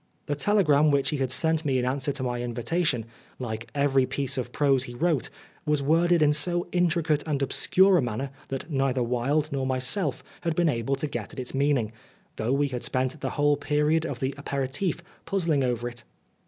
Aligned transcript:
The 0.25 0.33
telegram 0.33 0.89
which 0.89 1.09
he 1.11 1.17
had 1.17 1.31
sent 1.31 1.63
me 1.63 1.77
in 1.77 1.85
answer 1.85 2.11
to 2.13 2.23
my 2.23 2.41
invitation, 2.41 3.05
like 3.37 3.69
every 3.75 4.07
piece 4.07 4.35
of 4.35 4.51
prose 4.51 4.85
he 4.85 4.95
wrote, 4.95 5.29
was 5.63 5.83
worded 5.83 6.23
in 6.23 6.33
so 6.33 6.65
intricate 6.71 7.21
and 7.27 7.39
obscure 7.39 7.97
a 7.97 8.01
manner 8.01 8.31
that 8.47 8.67
neither 8.71 9.03
Wilde 9.03 9.51
nor 9.51 9.67
myself 9.67 10.23
had 10.41 10.55
been 10.55 10.69
able 10.69 10.95
to 10.95 11.05
get 11.07 11.33
at 11.33 11.39
its 11.39 11.53
meaning, 11.53 11.91
though 12.37 12.51
we 12.51 12.69
had 12.69 12.81
spent 12.83 13.21
the 13.21 13.29
whole 13.37 13.57
period 13.57 14.03
of 14.03 14.19
the 14.19 14.33
aperitif 14.39 15.03
puzzling 15.27 15.63
over 15.63 15.87
it. 15.87 16.03